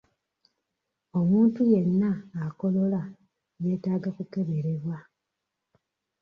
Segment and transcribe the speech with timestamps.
[1.19, 2.11] Omuntu yenna
[2.45, 3.01] akolola
[3.63, 4.97] yeetaaga kukeberebwa.